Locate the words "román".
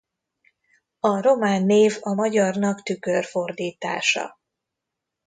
1.21-1.63